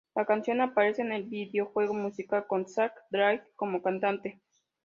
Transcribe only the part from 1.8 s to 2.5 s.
musical